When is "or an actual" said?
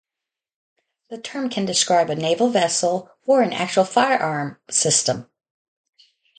3.27-3.85